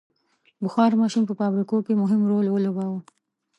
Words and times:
•بخار 0.63 0.91
ماشین 1.01 1.23
په 1.27 1.33
فابریکو 1.39 1.77
کې 1.85 1.93
مهم 2.01 2.21
رول 2.29 2.45
ولوباوه. 2.49 2.99